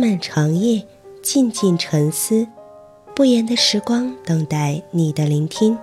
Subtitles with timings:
[0.00, 0.82] 漫长夜，
[1.22, 2.48] 静静沉思，
[3.14, 5.76] 不言的时光等待你的聆听。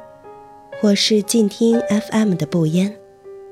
[0.82, 2.98] 我是静听 FM 的不言，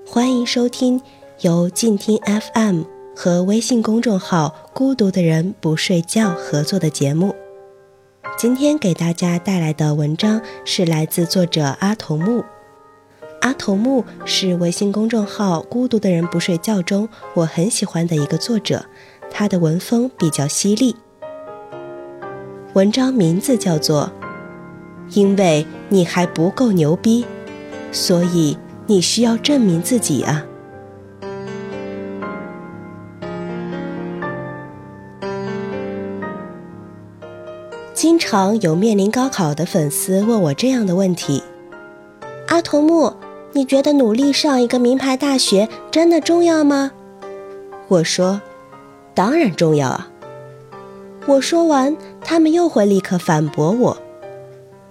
[0.08, 1.00] 欢迎收听
[1.42, 2.82] 由静听 FM
[3.16, 7.36] 和微信公众号“孤独的人不睡觉”合作的节目。
[8.36, 12.44] 今天给大家带来的文章是来自作者阿童木。
[13.42, 18.86] 阿童木是微信公众号“孤独的人不睡觉”中我很喜欢的一个作者，
[19.38, 20.96] 他的文风比较犀利。
[22.72, 24.10] 文章名字叫做
[25.20, 27.26] 《因为你还不够牛逼，
[27.92, 28.58] 所以
[28.88, 30.46] 你需要证明自己啊》。
[37.94, 41.44] 经常有面临高考的粉丝问我这样的问题
[42.48, 43.14] ：“阿童木。”
[43.52, 46.92] 你觉得努力上一个名牌大学真的重要吗？
[47.88, 48.42] 我说，
[49.16, 50.12] 当然重要啊。
[51.26, 53.98] 我说完，他们又会立刻反驳我：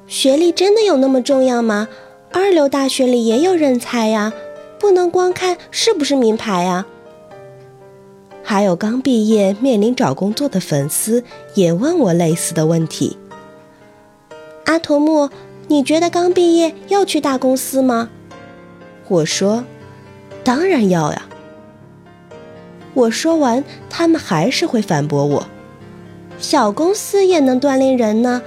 [0.08, 1.86] 学历真的有那么重要吗？
[2.32, 4.32] 二流大学里也有人才呀，
[4.80, 6.84] 不能光看是不是名牌呀。
[8.42, 11.22] 还有刚毕业面临找工作的粉丝
[11.54, 13.16] 也问我类似的问题：
[14.64, 15.30] 阿图木，
[15.68, 18.10] 你觉得刚毕业要去大公司吗？
[19.06, 19.64] 我说
[20.42, 21.26] ：“当然要呀。”
[22.94, 25.46] 我说完，他们还是会反驳我
[26.38, 28.40] ：“小公司也能锻炼人呢，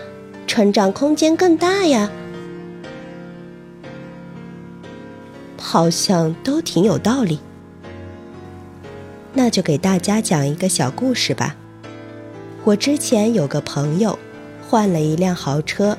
[0.47, 2.09] 成长空间更大呀。”
[5.59, 7.39] 好像都挺有道理。
[9.33, 11.55] 那就给大家讲一个小故事吧。
[12.63, 14.17] 我之前有个朋友，
[14.67, 15.97] 换了一辆豪车，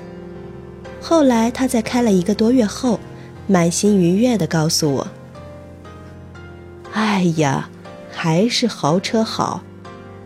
[1.00, 2.98] 后来他在开了一个多月后。
[3.50, 5.08] 满心愉悦地告诉我
[6.92, 7.70] ：“哎呀，
[8.10, 9.62] 还是豪车好，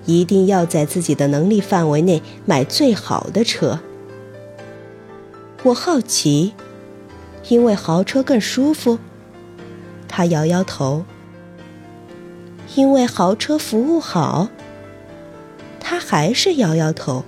[0.06, 3.80] 一定要在自己的能力范围内买最好的车。”
[5.64, 6.54] 我好奇，
[7.48, 8.98] 因为豪车更舒服。
[10.08, 11.04] 他摇摇头。
[12.74, 14.48] 因为豪车服务好。
[15.78, 17.24] 他还是摇摇头。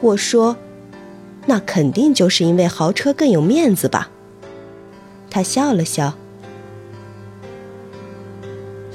[0.00, 0.56] 我说
[1.46, 4.10] ：“那肯定就是因为豪车更有面子吧。”
[5.30, 6.14] 他笑了笑，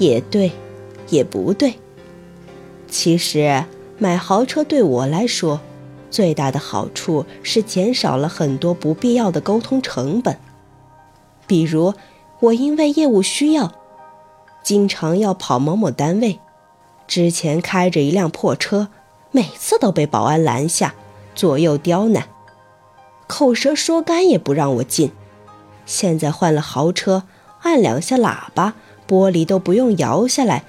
[0.01, 0.51] 也对，
[1.09, 1.75] 也不对。
[2.89, 3.63] 其实
[3.99, 5.61] 买豪车对我来说，
[6.09, 10.39] 最大的好处是减少了很多不必要的沟通成本。
[11.45, 11.93] 比如，
[12.39, 13.73] 我因为业务需要，
[14.63, 16.39] 经常要跑某某单位，
[17.07, 18.87] 之前开着一辆破车，
[19.29, 20.95] 每次都被保安拦下，
[21.35, 22.27] 左右刁难，
[23.27, 25.11] 口舌说干也不让我进。
[25.85, 27.23] 现在换了豪车，
[27.61, 28.73] 按两下喇叭，
[29.11, 30.63] 玻璃都不用摇下来，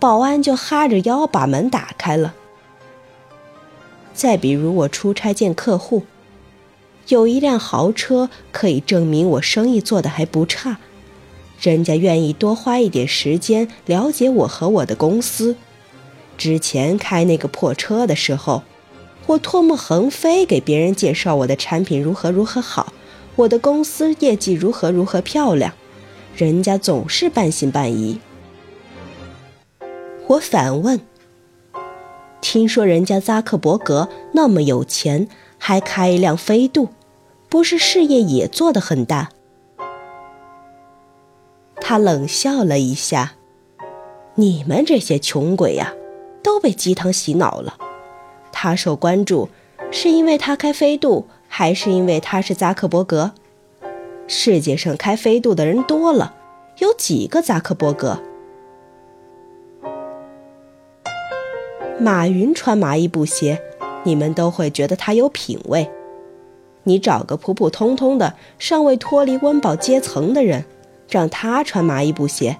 [0.00, 2.34] 保安就哈着腰把门打开了。
[4.12, 6.02] 再比如我出差见客户，
[7.06, 10.78] 有一辆豪车可以证明我生意做得还不差，
[11.60, 15.54] 人家愿意多花一点时间了解我和我的公司。
[16.36, 18.64] 之前开那个破车的时候，
[19.26, 22.92] 我唾沫横飞给别人介绍我的产品如何如何好。
[23.36, 25.72] 我的公司业绩如何如何漂亮，
[26.36, 28.20] 人家总是半信半疑。
[30.26, 31.00] 我反问
[32.40, 35.28] ：“听说人家扎克伯格那么有钱，
[35.58, 36.88] 还开一辆飞度，
[37.48, 39.30] 不是事业也做得很大？”
[41.80, 43.34] 他冷笑了一下
[44.36, 45.94] ：“你们这些穷鬼呀，
[46.42, 47.76] 都被鸡汤洗脑了。
[48.50, 49.48] 他受关注，
[49.90, 53.30] 是因为他开飞度。”还是因为他是扎克伯格，
[54.26, 56.34] 世界上开飞度的人多了，
[56.78, 58.20] 有几个扎克伯格？
[62.00, 63.60] 马云穿麻衣布鞋，
[64.02, 65.88] 你们都会觉得他有品位。
[66.84, 70.64] 你找个普普通通的、尚未脱离温饱阶层的人，
[71.08, 72.58] 让他穿麻衣布鞋，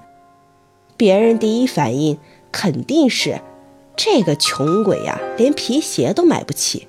[0.97, 2.19] 别人第一反应
[2.53, 3.41] 肯定是：
[3.97, 6.87] 这个穷鬼呀，连皮鞋都买不起。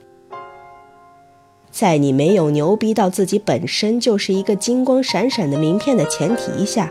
[1.75, 6.89] 在你没有牛逼到自己本身就是一个金光闪闪的名片的前提下，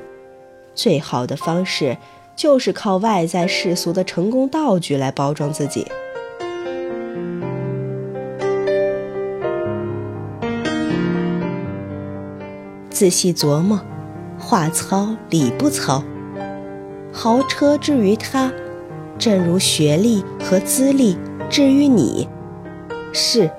[0.75, 1.97] 最好的方式
[2.37, 5.87] 就是靠外在世俗的成功道具来包装自己。
[12.91, 13.81] 仔细琢磨，
[14.39, 16.05] 话糙理不糙。
[17.11, 18.53] 豪车至于他，
[19.19, 21.17] 正如学历和资历
[21.49, 22.29] 至于你，
[23.15, 23.51] 是。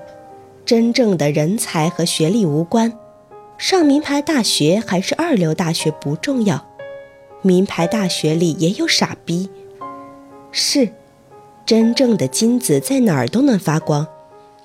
[0.65, 2.91] 真正的人才和学历无关，
[3.57, 6.65] 上名牌大学还是二流大学不重要，
[7.43, 9.47] 名牌大学里也有傻逼。
[10.51, 10.89] 是，
[11.65, 14.07] 真正的金子在哪儿都能发光，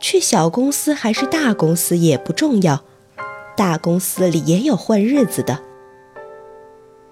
[0.01, 2.83] 去小公司还是大公司也不重要，
[3.55, 5.61] 大公司里也有混日子的。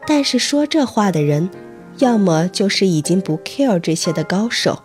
[0.07, 1.51] 但是说这话的人，
[1.99, 4.79] 要么就是已经不 care 这些的高手，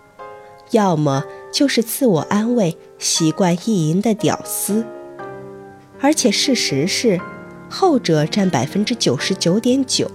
[0.72, 1.24] 要么
[1.54, 4.84] 就是自我安慰、习惯意淫的屌丝。
[6.02, 7.22] 而且事实是，
[7.70, 10.10] 后者占百分之九十九点九。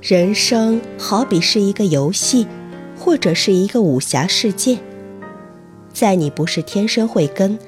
[0.00, 2.46] 人生好比是一个游戏，
[2.96, 4.78] 或者是一个武侠世界，
[5.92, 7.58] 在你不是天生慧根。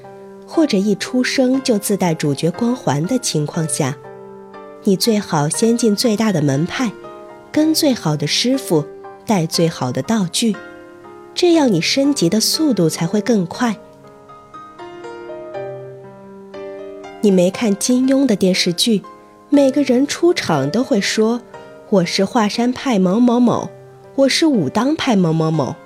[0.50, 3.94] 或者一出生就自带主角光环的情况下，
[4.84, 6.90] 你最好先进最大的门派，
[7.52, 8.82] 跟最好的师傅，
[9.28, 10.56] 带最好的道具，
[11.34, 13.76] 这样你升级的速度才会更快。
[17.20, 19.02] 你没看金庸的电视剧，
[19.50, 21.42] 每个人出场都会说
[21.90, 23.68] ：“我是华山派某某某，
[24.14, 25.76] 我是武当派某某某。”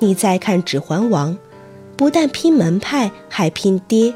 [0.00, 1.32] 你再看《指环王》。
[1.96, 4.12] 不但拼门派，还拼爹。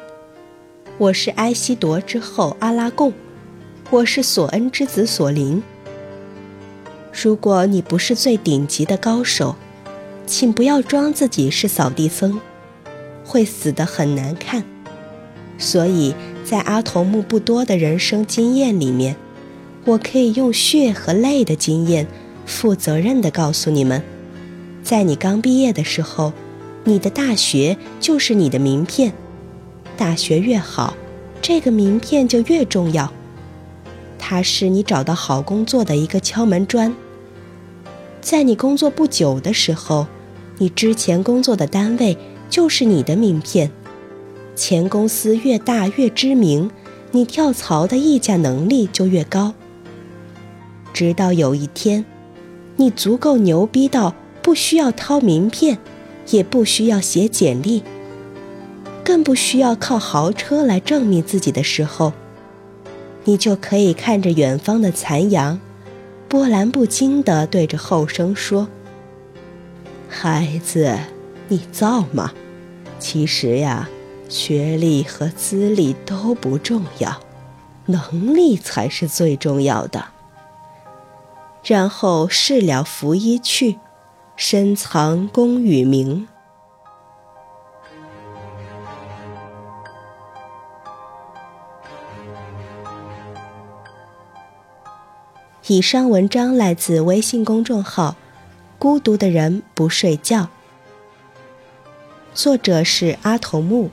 [0.99, 3.11] 我是埃希铎之后阿拉贡，
[3.89, 5.63] 我是索恩之子索林。
[7.13, 9.57] 如果你不是最顶级的高手，
[10.27, 12.41] 请不要装自己是扫地僧，
[13.25, 14.65] 会死得很难看。
[15.59, 16.15] 所以
[16.45, 19.17] 在阿童木不多的人生经验里面，
[19.85, 22.07] 我可以用血和泪的经验，
[22.47, 24.03] 负责任地告诉你们，
[24.83, 26.33] 在你刚毕业的时候。
[26.83, 29.13] 你的大学就是你的名片，
[29.99, 30.97] 大学越好，
[31.43, 33.13] 这个名片就越重要。
[34.21, 36.95] 它是你找到好工作的一个敲门砖。
[38.21, 40.07] 在你工作不久的时候，
[40.59, 42.17] 你之前工作的单位
[42.49, 43.73] 就是你的名片。
[44.55, 46.71] 前公司越大越知名，
[47.13, 49.55] 你跳槽的议价能力就越高。
[50.93, 52.05] 直到有一天，
[52.77, 55.79] 你足够牛逼到不需要掏名片。
[56.29, 57.83] 也不需要写简历，
[59.03, 62.13] 更不需要靠豪车来证明自己的时候，
[63.31, 65.61] 你就可以看着远方的残阳，
[66.29, 68.67] 波澜不惊地对着后生说
[70.11, 70.99] ：“孩子，
[71.47, 72.33] 你造吗？
[72.99, 73.89] 其实呀，
[74.29, 77.21] 学历和资历都不重要，
[77.87, 80.07] 能力才是最重要的。”
[81.63, 83.79] 然后事了拂衣去。
[84.35, 86.27] 深藏功与名。
[95.71, 98.17] 以上文章来自微信公众号
[98.77, 100.49] “孤独的人不睡觉”，
[102.35, 103.89] 作者是阿童木。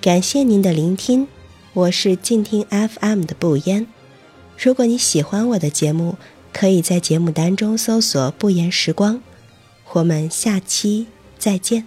[0.00, 1.28] 感谢您的聆听，
[1.74, 3.86] 我是静听 FM 的不言。
[4.58, 6.16] 如果你喜欢我的节目，
[6.54, 9.20] 可以在节目单中搜索“不言时光”。
[9.92, 11.86] 我们下期再见。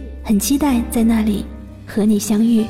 [0.31, 1.45] 很期待在那里
[1.85, 2.65] 和你相遇。